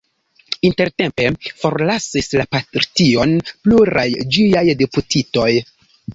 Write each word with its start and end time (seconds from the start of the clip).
Intertempe 0.69 1.25
forlasis 1.63 2.31
la 2.41 2.47
partion 2.57 3.37
pluraj 3.53 4.09
ĝiaj 4.39 4.67
deputitoj. 4.83 5.49